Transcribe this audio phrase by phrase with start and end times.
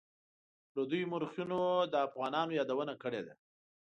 [0.71, 3.33] پردیو مورخینو د افغانانو یادونه کړې ده.